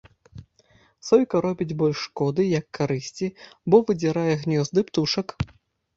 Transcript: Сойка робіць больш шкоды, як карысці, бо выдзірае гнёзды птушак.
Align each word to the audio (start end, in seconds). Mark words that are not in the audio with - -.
Сойка 1.09 1.41
робіць 1.45 1.75
больш 1.83 1.97
шкоды, 2.09 2.47
як 2.59 2.65
карысці, 2.77 3.27
бо 3.75 3.83
выдзірае 3.91 4.29
гнёзды 4.45 4.79
птушак. 4.89 5.27